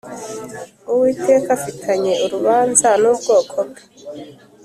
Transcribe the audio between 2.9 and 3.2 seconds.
n